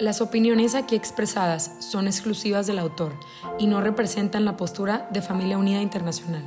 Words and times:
Las 0.00 0.20
opiniones 0.20 0.76
aquí 0.76 0.94
expresadas 0.94 1.74
son 1.80 2.06
exclusivas 2.06 2.68
del 2.68 2.78
autor 2.78 3.18
y 3.58 3.66
no 3.66 3.80
representan 3.80 4.44
la 4.44 4.56
postura 4.56 5.08
de 5.12 5.22
Familia 5.22 5.58
Unida 5.58 5.82
Internacional. 5.82 6.44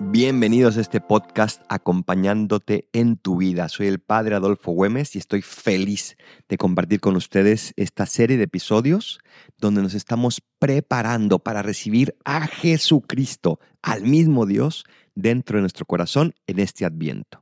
Bienvenidos 0.00 0.76
a 0.76 0.80
este 0.80 1.00
podcast 1.00 1.62
acompañándote 1.68 2.88
en 2.92 3.16
tu 3.16 3.36
vida. 3.36 3.68
Soy 3.68 3.86
el 3.86 4.00
padre 4.00 4.34
Adolfo 4.34 4.72
Güemes 4.72 5.14
y 5.14 5.20
estoy 5.20 5.42
feliz 5.42 6.16
de 6.48 6.58
compartir 6.58 6.98
con 6.98 7.14
ustedes 7.14 7.72
esta 7.76 8.04
serie 8.06 8.36
de 8.36 8.44
episodios 8.44 9.20
donde 9.58 9.82
nos 9.82 9.94
estamos 9.94 10.42
preparando 10.58 11.38
para 11.38 11.62
recibir 11.62 12.16
a 12.24 12.48
Jesucristo, 12.48 13.60
al 13.80 14.02
mismo 14.02 14.44
Dios, 14.44 14.82
dentro 15.14 15.58
de 15.58 15.60
nuestro 15.60 15.86
corazón 15.86 16.34
en 16.48 16.58
este 16.58 16.84
adviento. 16.84 17.39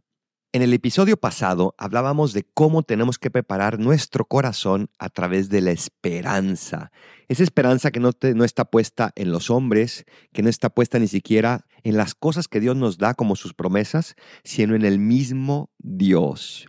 En 0.50 0.62
el 0.62 0.72
episodio 0.72 1.18
pasado 1.18 1.74
hablábamos 1.76 2.32
de 2.32 2.42
cómo 2.42 2.82
tenemos 2.82 3.18
que 3.18 3.30
preparar 3.30 3.78
nuestro 3.78 4.24
corazón 4.24 4.88
a 4.98 5.10
través 5.10 5.50
de 5.50 5.60
la 5.60 5.72
esperanza. 5.72 6.90
Esa 7.28 7.42
esperanza 7.42 7.90
que 7.90 8.00
no, 8.00 8.12
está 8.46 8.64
puesta 8.64 9.12
en 9.14 9.30
los 9.30 9.50
hombres, 9.50 10.06
que 10.32 10.42
no 10.42 10.48
está 10.48 10.70
puesta 10.70 10.98
ni 10.98 11.06
siquiera 11.06 11.66
en 11.82 11.98
las 11.98 12.14
cosas 12.14 12.48
que 12.48 12.60
Dios 12.60 12.76
nos 12.76 12.96
da 12.96 13.12
como 13.12 13.36
sus 13.36 13.52
promesas, 13.52 14.14
sino 14.42 14.74
en 14.74 14.86
el 14.86 14.98
mismo 14.98 15.70
Dios. 15.76 16.66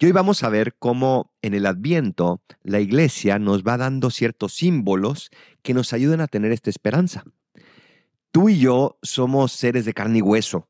Y 0.00 0.06
hoy 0.06 0.12
vamos 0.12 0.42
a 0.42 0.48
ver 0.48 0.74
cómo 0.76 1.32
en 1.40 1.54
el 1.54 1.66
adviento 1.66 2.42
la 2.64 2.80
iglesia 2.80 3.38
nos 3.38 3.62
va 3.62 3.76
dando 3.76 4.10
ciertos 4.10 4.54
símbolos 4.54 5.30
que 5.62 5.72
nos 5.72 5.92
ayudan 5.92 6.20
a 6.20 6.26
tener 6.26 6.50
esta 6.50 6.70
esperanza. 6.70 7.22
Tú 8.32 8.48
y 8.48 8.58
yo 8.58 8.98
somos 9.02 9.52
seres 9.52 9.84
de 9.84 9.94
carne 9.94 10.18
y 10.18 10.22
hueso 10.22 10.69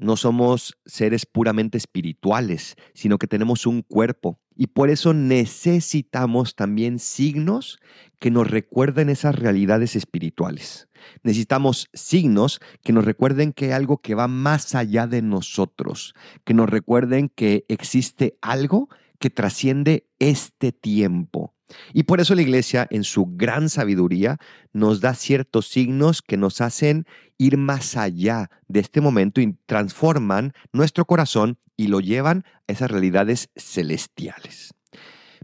no 0.00 0.16
somos 0.16 0.78
seres 0.86 1.26
puramente 1.26 1.76
espirituales, 1.76 2.74
sino 2.94 3.18
que 3.18 3.26
tenemos 3.26 3.66
un 3.66 3.82
cuerpo. 3.82 4.40
Y 4.56 4.68
por 4.68 4.88
eso 4.90 5.12
necesitamos 5.12 6.56
también 6.56 6.98
signos 6.98 7.78
que 8.18 8.30
nos 8.30 8.50
recuerden 8.50 9.10
esas 9.10 9.34
realidades 9.34 9.96
espirituales. 9.96 10.88
Necesitamos 11.22 11.88
signos 11.92 12.60
que 12.82 12.92
nos 12.92 13.04
recuerden 13.04 13.52
que 13.52 13.66
hay 13.66 13.72
algo 13.72 13.98
que 13.98 14.14
va 14.14 14.26
más 14.26 14.74
allá 14.74 15.06
de 15.06 15.22
nosotros, 15.22 16.14
que 16.44 16.54
nos 16.54 16.68
recuerden 16.68 17.28
que 17.28 17.64
existe 17.68 18.38
algo 18.40 18.88
que 19.20 19.30
trasciende 19.30 20.08
este 20.18 20.72
tiempo. 20.72 21.54
Y 21.92 22.02
por 22.02 22.20
eso 22.20 22.34
la 22.34 22.42
iglesia, 22.42 22.88
en 22.90 23.04
su 23.04 23.26
gran 23.36 23.68
sabiduría, 23.68 24.38
nos 24.72 25.00
da 25.00 25.14
ciertos 25.14 25.68
signos 25.68 26.22
que 26.22 26.36
nos 26.36 26.60
hacen 26.60 27.06
ir 27.38 27.56
más 27.56 27.96
allá 27.96 28.50
de 28.66 28.80
este 28.80 29.00
momento 29.00 29.40
y 29.40 29.56
transforman 29.66 30.52
nuestro 30.72 31.04
corazón 31.04 31.58
y 31.76 31.86
lo 31.86 32.00
llevan 32.00 32.44
a 32.66 32.72
esas 32.72 32.90
realidades 32.90 33.50
celestiales. 33.54 34.74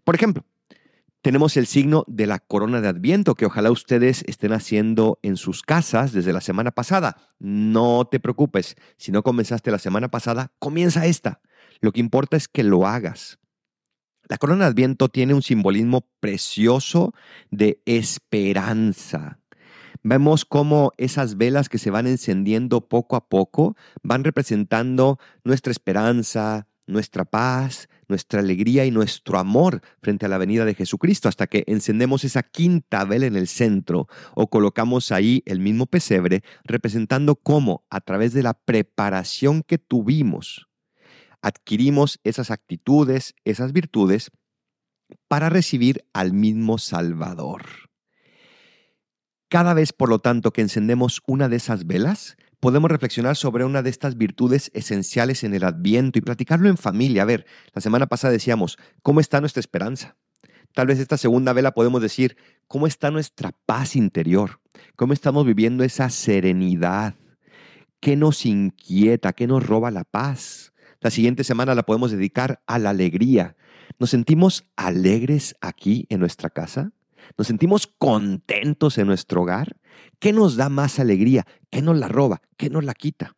Por 0.03 0.17
ejemplo, 0.17 0.45
tenemos 1.23 1.57
el 1.57 1.67
signo 1.67 2.05
de 2.07 2.27
la 2.27 2.39
corona 2.39 2.81
de 2.81 2.89
Adviento 2.89 3.35
que 3.35 3.47
ojalá 3.47 3.71
ustedes 3.71 4.23
estén 4.27 4.53
haciendo 4.53 5.19
en 5.23 5.37
sus 5.37 5.63
casas 5.63 6.13
desde 6.13 6.33
la 6.33 6.41
semana 6.41 6.71
pasada. 6.71 7.17
No 7.39 8.07
te 8.09 8.21
preocupes, 8.21 8.77
si 8.97 9.11
no 9.13 9.23
comenzaste 9.23 9.71
la 9.71 9.79
semana 9.79 10.09
pasada, 10.09 10.53
comienza 10.59 11.07
esta. 11.07 11.41
Lo 11.81 11.93
que 11.93 12.01
importa 12.01 12.37
es 12.37 12.49
que 12.49 12.63
lo 12.63 12.87
hagas. 12.87 13.39
La 14.29 14.39
corona 14.39 14.65
de 14.65 14.71
Adviento 14.71 15.09
tiene 15.09 15.35
un 15.35 15.43
simbolismo 15.43 16.09
precioso 16.19 17.15
de 17.51 17.81
esperanza. 17.87 19.39
Vemos 20.03 20.45
cómo 20.45 20.93
esas 20.97 21.37
velas 21.37 21.69
que 21.69 21.79
se 21.79 21.91
van 21.91 22.09
encendiendo 22.09 22.89
poco 22.89 23.15
a 23.17 23.29
poco 23.29 23.77
van 24.03 24.25
representando 24.25 25.19
nuestra 25.45 25.71
esperanza, 25.71 26.67
nuestra 26.89 27.25
paz, 27.25 27.89
nuestra 28.09 28.41
alegría 28.41 28.85
y 28.85 28.91
nuestro 28.91 29.39
amor 29.39 29.81
frente 30.03 30.27
a 30.27 30.29
la 30.29 30.39
venida 30.39 30.65
de 30.65 30.75
Jesucristo, 30.75 31.29
hasta 31.29 31.47
que 31.47 31.65
encendemos 31.69 32.25
esa 32.25 32.43
quinta 32.43 33.05
vela 33.05 33.27
en 33.27 33.37
el 33.37 33.47
centro 33.47 34.09
o 34.35 34.49
colocamos 34.49 35.13
ahí 35.13 35.43
el 35.47 35.61
mismo 35.61 35.87
pesebre, 35.87 36.43
representando 36.65 37.37
cómo 37.37 37.85
a 37.91 38.01
través 38.01 38.33
de 38.33 38.43
la 38.43 38.55
preparación 38.55 39.63
que 39.63 39.79
tuvimos 39.79 40.67
adquirimos 41.47 42.19
esas 42.25 42.51
actitudes, 42.51 43.37
esas 43.45 43.73
virtudes, 43.73 44.33
para 45.29 45.49
recibir 45.49 46.05
al 46.13 46.33
mismo 46.33 46.77
Salvador. 46.77 47.63
Cada 49.49 49.73
vez, 49.73 49.93
por 49.93 50.09
lo 50.09 50.19
tanto, 50.19 50.53
que 50.53 50.63
encendemos 50.63 51.23
una 51.25 51.49
de 51.49 51.55
esas 51.55 51.87
velas, 51.87 52.37
podemos 52.59 52.91
reflexionar 52.91 53.37
sobre 53.37 53.65
una 53.65 53.83
de 53.83 53.91
estas 53.91 54.17
virtudes 54.17 54.73
esenciales 54.75 55.45
en 55.45 55.55
el 55.55 55.63
adviento 55.63 56.19
y 56.19 56.23
platicarlo 56.23 56.69
en 56.69 56.77
familia. 56.77 57.23
A 57.23 57.27
ver, 57.27 57.47
la 57.73 57.81
semana 57.81 58.09
pasada 58.09 58.33
decíamos, 58.33 58.77
¿cómo 59.05 59.21
está 59.21 59.41
nuestra 59.41 59.61
esperanza? 59.61 60.17
Tal 60.75 60.89
vez 60.89 60.99
esta 60.99 61.17
segunda 61.17 61.53
vela 61.53 61.75
podemos 61.75 62.03
decir, 62.03 62.37
¿cómo 62.67 62.89
está 62.89 63.13
nuestra 63.13 63.53
paz 63.67 63.95
interior? 63.95 64.61
¿Cómo 64.97 65.13
estamos 65.13 65.47
viviendo 65.47 65.85
esa 65.85 66.11
serenidad? 66.11 67.15
¿Qué 68.01 68.17
nos 68.17 68.45
inquieta? 68.47 69.33
¿Qué 69.33 69.47
nos 69.47 69.65
roba 69.65 69.93
la 69.93 70.03
paz? 70.03 70.73
La 71.07 71.11
siguiente 71.11 71.45
semana 71.45 71.77
la 71.77 71.85
podemos 71.85 72.11
dedicar 72.11 72.65
a 72.67 72.81
la 72.81 72.91
alegría. 72.91 73.55
¿Nos 74.01 74.11
sentimos 74.11 74.65
alegres 74.75 75.55
aquí 75.61 76.05
en 76.09 76.19
nuestra 76.19 76.51
casa? 76.51 76.91
¿Nos 77.39 77.47
sentimos 77.47 77.87
contentos 77.87 78.99
en 78.99 79.07
nuestro 79.07 79.43
hogar? 79.43 79.77
¿Qué 80.19 80.33
nos 80.33 80.57
da 80.57 80.69
más 80.69 80.99
alegría? 80.99 81.47
¿Qué 81.71 81.81
nos 81.81 81.97
la 81.97 82.09
roba? 82.09 82.43
¿Qué 82.57 82.71
nos 82.71 82.83
la 82.83 82.93
quita? 82.93 83.37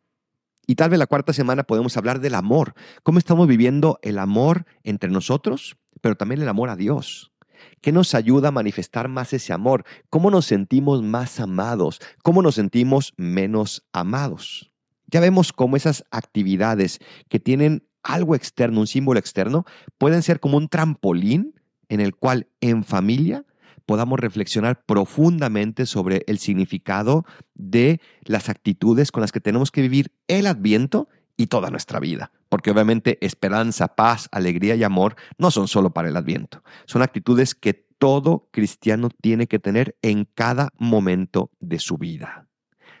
Y 0.65 0.77
tal 0.77 0.89
vez 0.89 0.97
la 0.97 1.05
cuarta 1.05 1.31
semana 1.31 1.61
podemos 1.61 1.95
hablar 1.95 2.21
del 2.21 2.33
amor. 2.33 2.73
¿Cómo 3.03 3.19
estamos 3.19 3.47
viviendo 3.47 3.99
el 4.01 4.17
amor 4.17 4.65
entre 4.81 5.11
nosotros, 5.11 5.77
pero 6.01 6.15
también 6.17 6.41
el 6.41 6.49
amor 6.49 6.69
a 6.69 6.75
Dios? 6.75 7.33
¿Qué 7.81 7.91
nos 7.91 8.15
ayuda 8.15 8.47
a 8.47 8.51
manifestar 8.51 9.09
más 9.09 9.31
ese 9.31 9.53
amor? 9.53 9.85
¿Cómo 10.09 10.31
nos 10.31 10.47
sentimos 10.47 11.03
más 11.03 11.39
amados? 11.39 12.01
¿Cómo 12.23 12.41
nos 12.41 12.55
sentimos 12.55 13.13
menos 13.15 13.87
amados? 13.93 14.71
Ya 15.11 15.19
vemos 15.19 15.53
cómo 15.53 15.75
esas 15.75 16.03
actividades 16.11 16.99
que 17.29 17.39
tienen 17.39 17.83
algo 18.03 18.35
externo, 18.35 18.81
un 18.81 18.87
símbolo 18.87 19.19
externo, 19.19 19.65
pueden 19.97 20.21
ser 20.21 20.39
como 20.39 20.57
un 20.57 20.69
trampolín 20.69 21.55
en 21.89 21.99
el 21.99 22.15
cual 22.15 22.47
en 22.61 22.83
familia 22.83 23.45
podamos 23.85 24.19
reflexionar 24.19 24.83
profundamente 24.85 25.87
sobre 25.87 26.23
el 26.27 26.37
significado 26.37 27.25
de 27.55 27.99
las 28.23 28.49
actitudes 28.49 29.11
con 29.11 29.21
las 29.21 29.31
que 29.31 29.39
tenemos 29.39 29.71
que 29.71 29.81
vivir 29.81 30.11
el 30.27 30.45
adviento 30.45 31.09
y 31.37 31.47
toda 31.47 31.71
nuestra 31.71 31.99
vida. 31.99 32.31
Porque 32.49 32.69
obviamente 32.69 33.17
esperanza, 33.25 33.95
paz, 33.95 34.29
alegría 34.31 34.75
y 34.75 34.83
amor 34.83 35.15
no 35.39 35.49
son 35.49 35.67
solo 35.67 35.91
para 35.91 36.09
el 36.09 36.17
adviento. 36.17 36.63
Son 36.85 37.01
actitudes 37.01 37.55
que 37.55 37.73
todo 37.73 38.47
cristiano 38.51 39.09
tiene 39.09 39.47
que 39.47 39.57
tener 39.57 39.97
en 40.03 40.25
cada 40.25 40.69
momento 40.77 41.49
de 41.59 41.79
su 41.79 41.97
vida. 41.97 42.48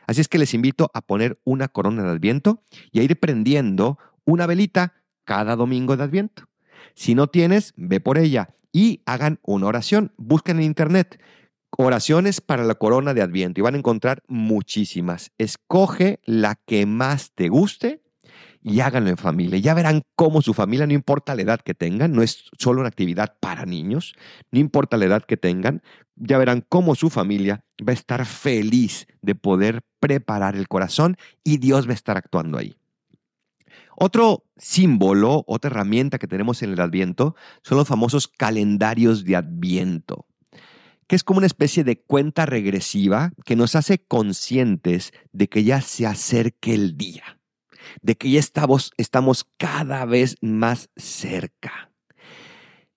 Así 0.09 0.21
es 0.21 0.27
que 0.27 0.39
les 0.39 0.55
invito 0.55 0.89
a 0.95 1.01
poner 1.01 1.39
una 1.43 1.67
corona 1.67 2.01
de 2.01 2.09
Adviento 2.09 2.63
y 2.91 2.99
a 2.99 3.03
ir 3.03 3.19
prendiendo 3.19 3.99
una 4.25 4.47
velita 4.47 5.03
cada 5.23 5.55
domingo 5.55 5.95
de 5.95 6.03
Adviento. 6.03 6.49
Si 6.95 7.13
no 7.13 7.27
tienes, 7.27 7.73
ve 7.75 7.99
por 7.99 8.17
ella 8.17 8.55
y 8.71 9.03
hagan 9.05 9.37
una 9.43 9.67
oración. 9.67 10.11
Busquen 10.17 10.57
en 10.57 10.63
internet 10.63 11.21
oraciones 11.77 12.41
para 12.41 12.63
la 12.63 12.73
corona 12.73 13.13
de 13.13 13.21
Adviento 13.21 13.59
y 13.59 13.63
van 13.63 13.75
a 13.75 13.77
encontrar 13.77 14.23
muchísimas. 14.27 15.31
Escoge 15.37 16.19
la 16.25 16.55
que 16.55 16.87
más 16.87 17.33
te 17.35 17.49
guste 17.49 18.01
y 18.61 18.81
háganlo 18.81 19.09
en 19.09 19.17
familia. 19.17 19.59
Ya 19.59 19.73
verán 19.73 20.03
cómo 20.15 20.41
su 20.41 20.53
familia, 20.53 20.87
no 20.87 20.93
importa 20.93 21.35
la 21.35 21.41
edad 21.41 21.61
que 21.61 21.73
tengan, 21.73 22.11
no 22.11 22.21
es 22.21 22.45
solo 22.57 22.81
una 22.81 22.89
actividad 22.89 23.35
para 23.39 23.65
niños, 23.65 24.15
no 24.51 24.59
importa 24.59 24.97
la 24.97 25.05
edad 25.05 25.23
que 25.23 25.37
tengan, 25.37 25.81
ya 26.15 26.37
verán 26.37 26.65
cómo 26.67 26.95
su 26.95 27.09
familia 27.09 27.63
va 27.87 27.91
a 27.91 27.93
estar 27.93 28.25
feliz 28.25 29.07
de 29.21 29.35
poder 29.35 29.81
preparar 29.99 30.55
el 30.55 30.67
corazón 30.67 31.17
y 31.43 31.57
Dios 31.57 31.87
va 31.87 31.91
a 31.91 31.95
estar 31.95 32.17
actuando 32.17 32.57
ahí. 32.57 32.75
Otro 33.95 34.45
símbolo, 34.57 35.43
otra 35.47 35.71
herramienta 35.71 36.19
que 36.19 36.27
tenemos 36.27 36.61
en 36.63 36.71
el 36.71 36.79
Adviento 36.79 37.35
son 37.63 37.77
los 37.77 37.87
famosos 37.87 38.27
calendarios 38.27 39.25
de 39.25 39.35
Adviento, 39.35 40.25
que 41.07 41.17
es 41.17 41.23
como 41.23 41.39
una 41.39 41.47
especie 41.47 41.83
de 41.83 42.01
cuenta 42.01 42.45
regresiva 42.45 43.31
que 43.45 43.57
nos 43.57 43.75
hace 43.75 43.99
conscientes 43.99 45.11
de 45.33 45.49
que 45.49 45.65
ya 45.65 45.81
se 45.81 46.05
acerque 46.05 46.73
el 46.73 46.97
día 46.97 47.38
de 48.01 48.15
que 48.15 48.29
ya 48.31 48.39
estamos, 48.39 48.91
estamos 48.97 49.45
cada 49.57 50.05
vez 50.05 50.35
más 50.41 50.89
cerca. 50.95 51.91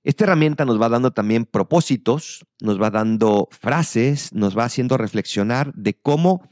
Esta 0.05 0.25
herramienta 0.25 0.65
nos 0.65 0.81
va 0.81 0.89
dando 0.89 1.13
también 1.13 1.45
propósitos, 1.45 2.45
nos 2.61 2.81
va 2.81 2.91
dando 2.91 3.49
frases, 3.53 4.33
nos 4.33 4.59
va 4.59 4.65
haciendo 4.65 4.97
reflexionar 4.97 5.73
de 5.75 5.95
cómo 5.95 6.49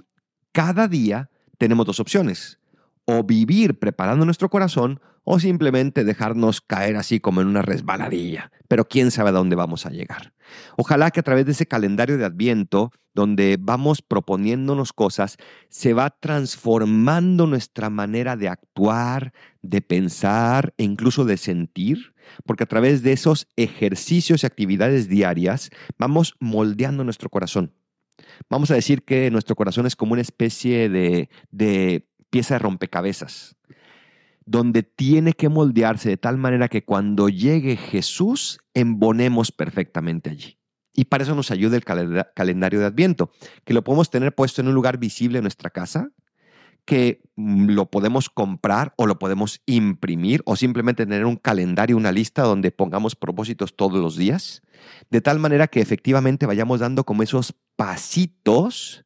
cada 0.53 0.87
día 0.87 1.31
tenemos 1.59 1.85
dos 1.85 1.99
opciones. 1.99 2.60
O 3.05 3.25
vivir 3.25 3.79
preparando 3.79 4.25
nuestro 4.25 4.49
corazón 4.49 5.01
o 5.25 5.39
simplemente 5.39 6.05
dejarnos 6.05 6.61
caer 6.61 6.97
así 6.97 7.21
como 7.21 7.41
en 7.41 7.47
una 7.47 7.63
resbaladilla. 7.63 8.51
Pero 8.69 8.87
quién 8.87 9.11
sabe 9.11 9.31
a 9.31 9.33
dónde 9.33 9.57
vamos 9.57 9.87
a 9.87 9.91
llegar. 9.91 10.33
Ojalá 10.77 11.11
que 11.11 11.21
a 11.21 11.23
través 11.23 11.47
de 11.47 11.53
ese 11.53 11.67
calendario 11.67 12.19
de 12.19 12.25
Adviento, 12.25 12.91
donde 13.15 13.57
vamos 13.61 14.03
proponiéndonos 14.03 14.93
cosas, 14.93 15.37
se 15.69 15.93
va 15.93 16.11
transformando 16.11 17.47
nuestra 17.47 17.91
manera 17.91 18.37
de 18.37 18.49
actuar, 18.49 19.33
de 19.63 19.83
pensar 19.83 20.75
e 20.79 20.85
incluso 20.85 21.25
de 21.25 21.37
sentir, 21.37 22.15
porque 22.45 22.65
a 22.65 22.69
través 22.69 23.03
de 23.03 23.13
esos 23.13 23.47
ejercicios 23.57 24.43
y 24.43 24.47
actividades 24.47 25.09
diarias 25.09 25.71
vamos 25.99 26.35
moldeando 26.41 27.05
nuestro 27.05 27.29
corazón. 27.29 27.75
Vamos 28.49 28.71
a 28.71 28.75
decir 28.75 29.05
que 29.05 29.31
nuestro 29.31 29.57
corazón 29.57 29.87
es 29.87 29.97
como 29.97 30.13
una 30.13 30.23
especie 30.23 30.89
de, 30.89 31.29
de 31.51 32.10
pieza 32.31 32.55
de 32.55 32.61
rompecabezas 32.61 33.57
donde 34.51 34.83
tiene 34.83 35.35
que 35.35 35.49
moldearse 35.49 36.09
de 36.09 36.17
tal 36.17 36.37
manera 36.37 36.69
que 36.69 36.85
cuando 36.85 37.29
llegue 37.29 37.77
Jesús, 37.77 38.59
embonemos 38.75 39.53
perfectamente 39.53 40.29
allí. 40.31 40.59
Y 40.93 41.05
para 41.05 41.23
eso 41.23 41.37
nos 41.37 41.53
ayuda 41.53 41.77
el 41.77 41.85
calendario 41.85 42.81
de 42.81 42.87
Adviento, 42.87 43.31
que 43.65 43.75
lo 43.75 43.85
podemos 43.85 44.11
tener 44.11 44.35
puesto 44.35 44.61
en 44.61 44.67
un 44.67 44.75
lugar 44.75 44.99
visible 44.99 45.39
en 45.39 45.45
nuestra 45.45 45.71
casa, 45.71 46.11
que 46.85 47.23
mm, 47.37 47.71
lo 47.71 47.91
podemos 47.91 48.29
comprar 48.29 48.93
o 48.97 49.07
lo 49.07 49.21
podemos 49.21 49.63
imprimir 49.67 50.43
o 50.47 50.57
simplemente 50.57 51.07
tener 51.07 51.27
un 51.27 51.37
calendario, 51.37 51.97
una 51.97 52.11
lista 52.11 52.43
donde 52.43 52.73
pongamos 52.73 53.15
propósitos 53.15 53.77
todos 53.77 54.01
los 54.01 54.17
días, 54.17 54.63
de 55.11 55.21
tal 55.21 55.39
manera 55.39 55.69
que 55.69 55.81
efectivamente 55.81 56.47
vayamos 56.47 56.81
dando 56.81 57.05
como 57.05 57.23
esos 57.23 57.55
pasitos 57.77 59.05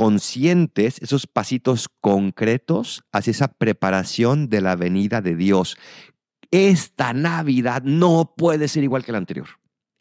conscientes, 0.00 0.96
esos 1.02 1.26
pasitos 1.26 1.90
concretos 2.00 3.02
hacia 3.12 3.32
esa 3.32 3.48
preparación 3.48 4.48
de 4.48 4.62
la 4.62 4.74
venida 4.74 5.20
de 5.20 5.36
Dios. 5.36 5.76
Esta 6.50 7.12
Navidad 7.12 7.82
no 7.82 8.32
puede 8.34 8.68
ser 8.68 8.82
igual 8.82 9.04
que 9.04 9.12
la 9.12 9.18
anterior. 9.18 9.48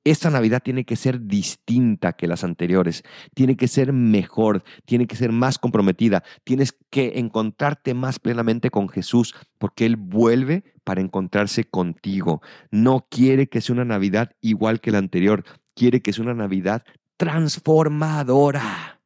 Esta 0.06 0.30
Navidad 0.30 0.62
tiene 0.64 0.86
que 0.86 0.96
ser 0.96 1.28
distinta 1.28 2.14
que 2.14 2.30
las 2.30 2.46
anteriores, 2.46 3.04
tiene 3.36 3.58
que 3.58 3.68
ser 3.68 3.92
mejor, 3.92 4.64
tiene 4.86 5.06
que 5.06 5.18
ser 5.18 5.34
más 5.34 5.60
comprometida, 5.60 6.24
tienes 6.46 6.74
que 6.90 7.20
encontrarte 7.20 7.94
más 7.94 8.20
plenamente 8.20 8.70
con 8.70 8.88
Jesús, 8.88 9.36
porque 9.58 9.86
Él 9.86 9.98
vuelve 9.98 10.64
para 10.86 11.02
encontrarse 11.02 11.66
contigo. 11.66 12.42
No 12.72 13.06
quiere 13.12 13.50
que 13.50 13.60
sea 13.60 13.74
una 13.74 13.84
Navidad 13.84 14.32
igual 14.40 14.80
que 14.80 14.92
la 14.92 15.00
anterior, 15.00 15.44
quiere 15.76 16.02
que 16.02 16.14
sea 16.14 16.24
una 16.24 16.36
Navidad 16.36 16.86
transformadora. 17.18 18.99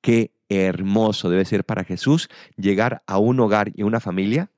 Qué 0.00 0.32
hermoso 0.48 1.28
debe 1.28 1.44
ser 1.44 1.64
para 1.64 1.84
Jesús 1.84 2.28
llegar 2.56 3.02
a 3.06 3.18
un 3.18 3.40
hogar 3.40 3.72
y 3.74 3.82
una 3.82 4.00
familia 4.00 4.50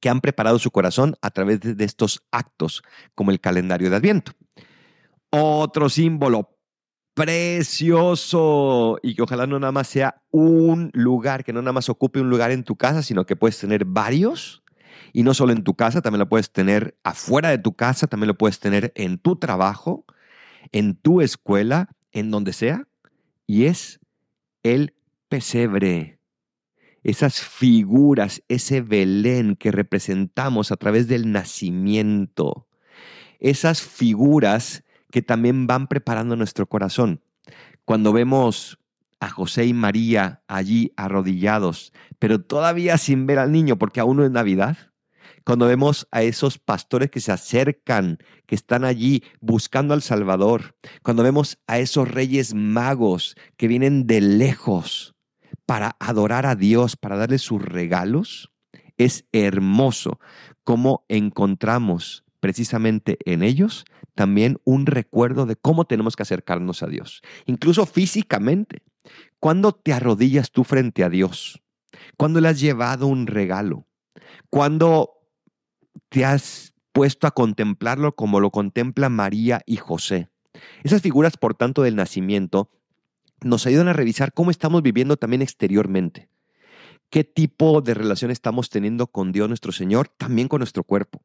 que 0.00 0.08
han 0.08 0.20
preparado 0.20 0.58
su 0.58 0.70
corazón 0.70 1.16
a 1.22 1.30
través 1.30 1.60
de 1.60 1.84
estos 1.84 2.26
actos, 2.30 2.82
como 3.14 3.30
el 3.30 3.40
calendario 3.40 3.88
de 3.88 3.96
Adviento. 3.96 4.32
Otro 5.30 5.88
símbolo 5.88 6.54
precioso 7.14 8.98
y 9.02 9.14
que 9.14 9.22
ojalá 9.22 9.46
no 9.46 9.58
nada 9.58 9.72
más 9.72 9.88
sea 9.88 10.22
un 10.30 10.90
lugar, 10.92 11.44
que 11.44 11.52
no 11.52 11.62
nada 11.62 11.72
más 11.72 11.88
ocupe 11.88 12.20
un 12.20 12.28
lugar 12.28 12.50
en 12.50 12.64
tu 12.64 12.76
casa, 12.76 13.02
sino 13.02 13.24
que 13.24 13.36
puedes 13.36 13.58
tener 13.58 13.84
varios. 13.84 14.62
Y 15.12 15.22
no 15.22 15.32
solo 15.32 15.52
en 15.52 15.62
tu 15.62 15.74
casa, 15.74 16.02
también 16.02 16.18
lo 16.18 16.28
puedes 16.28 16.52
tener 16.52 16.98
afuera 17.04 17.50
de 17.50 17.58
tu 17.58 17.74
casa, 17.74 18.06
también 18.06 18.28
lo 18.28 18.36
puedes 18.36 18.58
tener 18.58 18.92
en 18.96 19.18
tu 19.18 19.36
trabajo, 19.36 20.04
en 20.72 20.96
tu 20.96 21.20
escuela, 21.20 21.88
en 22.12 22.30
donde 22.30 22.52
sea. 22.52 22.88
Y 23.46 23.64
es 23.64 24.00
el 24.64 24.94
pesebre. 25.28 26.18
Esas 27.04 27.40
figuras, 27.40 28.42
ese 28.48 28.80
Belén 28.80 29.56
que 29.56 29.70
representamos 29.70 30.72
a 30.72 30.76
través 30.76 31.06
del 31.06 31.30
nacimiento. 31.30 32.66
Esas 33.38 33.82
figuras 33.82 34.84
que 35.10 35.22
también 35.22 35.66
van 35.66 35.86
preparando 35.86 36.34
nuestro 36.34 36.66
corazón. 36.66 37.20
Cuando 37.84 38.12
vemos 38.12 38.78
a 39.20 39.28
José 39.28 39.66
y 39.66 39.74
María 39.74 40.42
allí 40.48 40.92
arrodillados, 40.96 41.92
pero 42.18 42.40
todavía 42.40 42.96
sin 42.96 43.26
ver 43.26 43.38
al 43.38 43.52
niño, 43.52 43.76
porque 43.76 44.00
aún 44.00 44.16
no 44.16 44.24
es 44.24 44.30
Navidad. 44.30 44.93
Cuando 45.44 45.66
vemos 45.66 46.08
a 46.10 46.22
esos 46.22 46.58
pastores 46.58 47.10
que 47.10 47.20
se 47.20 47.32
acercan, 47.32 48.18
que 48.46 48.54
están 48.54 48.84
allí 48.84 49.22
buscando 49.40 49.92
al 49.94 50.02
Salvador. 50.02 50.74
Cuando 51.02 51.22
vemos 51.22 51.58
a 51.66 51.78
esos 51.78 52.10
reyes 52.10 52.54
magos 52.54 53.36
que 53.56 53.68
vienen 53.68 54.06
de 54.06 54.20
lejos 54.20 55.14
para 55.66 55.96
adorar 56.00 56.46
a 56.46 56.56
Dios, 56.56 56.96
para 56.96 57.16
darle 57.16 57.38
sus 57.38 57.62
regalos. 57.62 58.50
Es 58.96 59.26
hermoso 59.32 60.20
cómo 60.62 61.04
encontramos 61.08 62.24
precisamente 62.40 63.18
en 63.24 63.42
ellos 63.42 63.84
también 64.14 64.60
un 64.64 64.86
recuerdo 64.86 65.46
de 65.46 65.56
cómo 65.56 65.86
tenemos 65.86 66.16
que 66.16 66.22
acercarnos 66.22 66.82
a 66.82 66.86
Dios, 66.86 67.20
incluso 67.46 67.84
físicamente. 67.86 68.82
Cuando 69.40 69.72
te 69.72 69.92
arrodillas 69.92 70.50
tú 70.50 70.64
frente 70.64 71.04
a 71.04 71.10
Dios, 71.10 71.60
cuando 72.16 72.40
le 72.40 72.48
has 72.48 72.60
llevado 72.60 73.06
un 73.06 73.26
regalo, 73.26 73.86
cuando 74.50 75.23
te 76.14 76.24
has 76.24 76.74
puesto 76.92 77.26
a 77.26 77.32
contemplarlo 77.32 78.14
como 78.14 78.38
lo 78.38 78.52
contempla 78.52 79.08
María 79.08 79.62
y 79.66 79.78
José. 79.78 80.28
Esas 80.84 81.02
figuras, 81.02 81.36
por 81.36 81.56
tanto, 81.56 81.82
del 81.82 81.96
nacimiento 81.96 82.70
nos 83.42 83.66
ayudan 83.66 83.88
a 83.88 83.94
revisar 83.94 84.32
cómo 84.32 84.52
estamos 84.52 84.80
viviendo 84.80 85.16
también 85.16 85.42
exteriormente. 85.42 86.28
¿Qué 87.10 87.24
tipo 87.24 87.80
de 87.80 87.94
relación 87.94 88.30
estamos 88.30 88.70
teniendo 88.70 89.08
con 89.08 89.32
Dios 89.32 89.48
nuestro 89.48 89.72
Señor? 89.72 90.06
También 90.06 90.46
con 90.46 90.60
nuestro 90.60 90.84
cuerpo. 90.84 91.20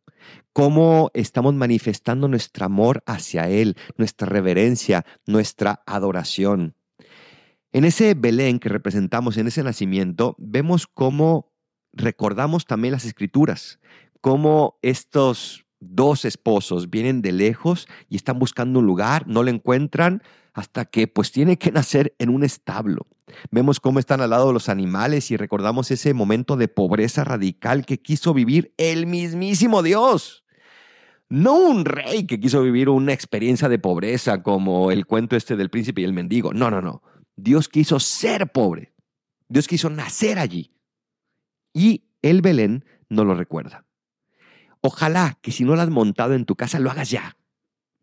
¿Cómo 0.53 1.11
estamos 1.13 1.53
manifestando 1.53 2.27
nuestro 2.27 2.65
amor 2.65 3.03
hacia 3.05 3.47
Él, 3.47 3.77
nuestra 3.95 4.27
reverencia, 4.27 5.05
nuestra 5.27 5.83
adoración? 5.85 6.73
En 7.71 7.85
ese 7.85 8.15
Belén 8.15 8.57
que 8.57 8.69
representamos, 8.69 9.37
en 9.37 9.45
ese 9.45 9.61
nacimiento, 9.61 10.35
vemos 10.39 10.87
cómo 10.87 11.53
recordamos 11.93 12.65
también 12.65 12.91
las 12.91 13.05
escrituras, 13.05 13.79
cómo 14.21 14.77
estos 14.81 15.65
dos 15.79 16.25
esposos 16.25 16.89
vienen 16.89 17.21
de 17.21 17.31
lejos 17.31 17.87
y 18.09 18.15
están 18.15 18.39
buscando 18.39 18.79
un 18.79 18.85
lugar, 18.85 19.27
no 19.27 19.43
lo 19.43 19.49
encuentran 19.49 20.21
hasta 20.53 20.85
que 20.85 21.07
pues 21.07 21.31
tiene 21.31 21.57
que 21.57 21.71
nacer 21.71 22.15
en 22.19 22.29
un 22.29 22.43
establo. 22.43 23.07
Vemos 23.51 23.79
cómo 23.79 23.99
están 23.99 24.21
al 24.21 24.31
lado 24.31 24.47
de 24.47 24.53
los 24.53 24.69
animales 24.69 25.31
y 25.31 25.37
recordamos 25.37 25.91
ese 25.91 26.13
momento 26.13 26.57
de 26.57 26.67
pobreza 26.67 27.23
radical 27.23 27.85
que 27.85 28.01
quiso 28.01 28.33
vivir 28.33 28.73
el 28.77 29.05
mismísimo 29.05 29.83
Dios. 29.83 30.43
No 31.29 31.55
un 31.55 31.85
rey 31.85 32.25
que 32.25 32.39
quiso 32.39 32.63
vivir 32.63 32.89
una 32.89 33.13
experiencia 33.13 33.69
de 33.69 33.77
pobreza 33.77 34.41
como 34.41 34.91
el 34.91 35.05
cuento 35.05 35.35
este 35.35 35.55
del 35.55 35.69
príncipe 35.69 36.01
y 36.01 36.05
el 36.05 36.13
mendigo. 36.13 36.53
No, 36.53 36.71
no, 36.71 36.81
no. 36.81 37.03
Dios 37.35 37.69
quiso 37.69 37.99
ser 37.99 38.51
pobre. 38.51 38.93
Dios 39.47 39.67
quiso 39.67 39.91
nacer 39.91 40.39
allí. 40.39 40.71
Y 41.71 42.09
el 42.23 42.41
Belén 42.41 42.83
no 43.09 43.25
lo 43.25 43.35
recuerda. 43.35 43.85
Ojalá 44.81 45.37
que 45.41 45.51
si 45.51 45.63
no 45.63 45.75
lo 45.75 45.81
has 45.81 45.89
montado 45.89 46.33
en 46.33 46.45
tu 46.45 46.55
casa, 46.55 46.79
lo 46.79 46.89
hagas 46.89 47.09
ya. 47.09 47.35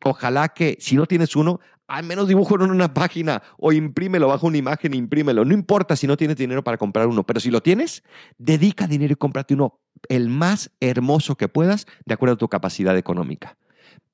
Ojalá 0.04 0.48
que 0.48 0.76
si 0.80 0.96
no 0.96 1.06
tienes 1.06 1.34
uno, 1.36 1.60
al 1.88 2.04
menos 2.04 2.28
dibújalo 2.28 2.64
en 2.64 2.70
una 2.70 2.92
página 2.92 3.42
o 3.58 3.72
imprímelo, 3.72 4.28
bajo 4.28 4.46
una 4.46 4.58
imagen, 4.58 4.94
imprímelo. 4.94 5.44
No 5.44 5.54
importa 5.54 5.96
si 5.96 6.06
no 6.06 6.16
tienes 6.16 6.36
dinero 6.36 6.62
para 6.62 6.76
comprar 6.76 7.06
uno, 7.06 7.24
pero 7.24 7.40
si 7.40 7.50
lo 7.50 7.62
tienes, 7.62 8.02
dedica 8.38 8.86
dinero 8.86 9.12
y 9.12 9.16
cómprate 9.16 9.54
uno 9.54 9.80
el 10.08 10.28
más 10.28 10.70
hermoso 10.80 11.36
que 11.36 11.48
puedas 11.48 11.86
de 12.04 12.14
acuerdo 12.14 12.34
a 12.34 12.38
tu 12.38 12.48
capacidad 12.48 12.96
económica. 12.96 13.56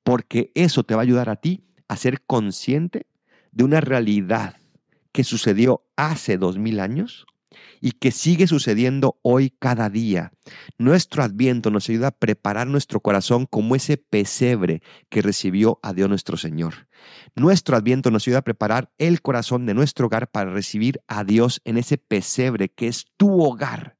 Porque 0.03 0.51
eso 0.55 0.83
te 0.83 0.95
va 0.95 1.01
a 1.01 1.03
ayudar 1.03 1.29
a 1.29 1.35
ti 1.35 1.65
a 1.87 1.97
ser 1.97 2.21
consciente 2.21 3.07
de 3.51 3.63
una 3.63 3.81
realidad 3.81 4.57
que 5.11 5.23
sucedió 5.23 5.83
hace 5.95 6.37
dos 6.37 6.57
mil 6.57 6.79
años 6.79 7.25
y 7.81 7.91
que 7.91 8.11
sigue 8.11 8.47
sucediendo 8.47 9.19
hoy 9.21 9.53
cada 9.59 9.89
día. 9.89 10.31
Nuestro 10.77 11.23
adviento 11.23 11.71
nos 11.71 11.89
ayuda 11.89 12.07
a 12.07 12.11
preparar 12.11 12.67
nuestro 12.67 12.99
corazón 12.99 13.45
como 13.45 13.75
ese 13.75 13.97
pesebre 13.97 14.81
que 15.09 15.21
recibió 15.21 15.79
a 15.81 15.93
Dios 15.93 16.09
nuestro 16.09 16.37
Señor. 16.37 16.87
Nuestro 17.35 17.75
adviento 17.75 18.11
nos 18.11 18.27
ayuda 18.27 18.39
a 18.39 18.43
preparar 18.43 18.91
el 18.97 19.21
corazón 19.21 19.65
de 19.65 19.73
nuestro 19.73 20.07
hogar 20.07 20.29
para 20.29 20.51
recibir 20.51 21.01
a 21.07 21.23
Dios 21.23 21.61
en 21.65 21.77
ese 21.77 21.97
pesebre 21.97 22.69
que 22.69 22.87
es 22.87 23.05
tu 23.17 23.43
hogar 23.43 23.97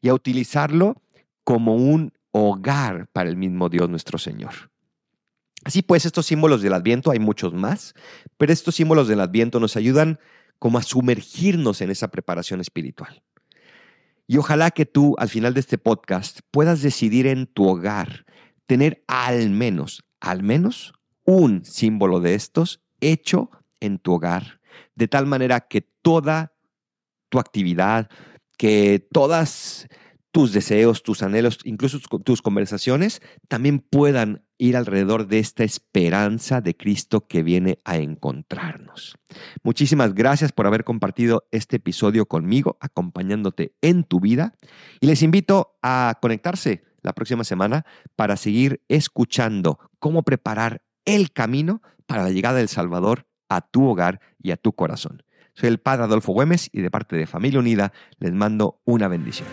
y 0.00 0.08
a 0.08 0.14
utilizarlo 0.14 1.02
como 1.44 1.76
un 1.76 2.12
hogar 2.30 3.08
para 3.12 3.28
el 3.28 3.36
mismo 3.36 3.68
Dios 3.68 3.88
nuestro 3.88 4.18
Señor. 4.18 4.70
Así 5.64 5.82
pues, 5.82 6.06
estos 6.06 6.26
símbolos 6.26 6.62
del 6.62 6.72
Adviento, 6.72 7.10
hay 7.10 7.18
muchos 7.18 7.52
más, 7.52 7.94
pero 8.36 8.52
estos 8.52 8.76
símbolos 8.76 9.08
del 9.08 9.20
Adviento 9.20 9.60
nos 9.60 9.76
ayudan 9.76 10.18
como 10.58 10.78
a 10.78 10.82
sumergirnos 10.82 11.80
en 11.80 11.90
esa 11.90 12.08
preparación 12.08 12.60
espiritual. 12.60 13.22
Y 14.26 14.36
ojalá 14.36 14.70
que 14.70 14.86
tú 14.86 15.14
al 15.18 15.28
final 15.28 15.54
de 15.54 15.60
este 15.60 15.78
podcast 15.78 16.40
puedas 16.50 16.82
decidir 16.82 17.26
en 17.26 17.46
tu 17.46 17.66
hogar 17.66 18.26
tener 18.66 19.02
al 19.06 19.50
menos, 19.50 20.04
al 20.20 20.42
menos 20.42 20.92
un 21.24 21.64
símbolo 21.64 22.20
de 22.20 22.34
estos 22.34 22.82
hecho 23.00 23.50
en 23.80 23.98
tu 23.98 24.14
hogar, 24.14 24.60
de 24.94 25.08
tal 25.08 25.26
manera 25.26 25.60
que 25.60 25.80
toda 25.80 26.52
tu 27.30 27.38
actividad, 27.38 28.08
que 28.58 29.06
todas 29.12 29.88
tus 30.38 30.52
deseos, 30.52 31.02
tus 31.02 31.24
anhelos, 31.24 31.58
incluso 31.64 31.98
tus 31.98 32.42
conversaciones, 32.42 33.20
también 33.48 33.80
puedan 33.80 34.44
ir 34.56 34.76
alrededor 34.76 35.26
de 35.26 35.40
esta 35.40 35.64
esperanza 35.64 36.60
de 36.60 36.76
Cristo 36.76 37.26
que 37.26 37.42
viene 37.42 37.80
a 37.84 37.96
encontrarnos. 37.96 39.16
Muchísimas 39.64 40.14
gracias 40.14 40.52
por 40.52 40.68
haber 40.68 40.84
compartido 40.84 41.48
este 41.50 41.78
episodio 41.78 42.26
conmigo, 42.26 42.78
acompañándote 42.80 43.74
en 43.80 44.04
tu 44.04 44.20
vida, 44.20 44.54
y 45.00 45.08
les 45.08 45.24
invito 45.24 45.76
a 45.82 46.16
conectarse 46.22 46.84
la 47.02 47.14
próxima 47.14 47.42
semana 47.42 47.84
para 48.14 48.36
seguir 48.36 48.80
escuchando 48.86 49.80
cómo 49.98 50.22
preparar 50.22 50.82
el 51.04 51.32
camino 51.32 51.82
para 52.06 52.22
la 52.22 52.30
llegada 52.30 52.58
del 52.58 52.68
Salvador 52.68 53.26
a 53.48 53.60
tu 53.60 53.88
hogar 53.88 54.20
y 54.40 54.52
a 54.52 54.56
tu 54.56 54.72
corazón. 54.72 55.24
Soy 55.54 55.68
el 55.68 55.78
Padre 55.78 56.04
Adolfo 56.04 56.30
Güemes 56.30 56.70
y 56.72 56.80
de 56.80 56.92
parte 56.92 57.16
de 57.16 57.26
Familia 57.26 57.58
Unida 57.58 57.92
les 58.20 58.32
mando 58.32 58.80
una 58.84 59.08
bendición. 59.08 59.48